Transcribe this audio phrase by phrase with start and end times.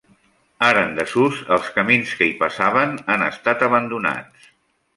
[0.67, 4.53] Ara en desús, els camins que hi passaven han estat abandonats.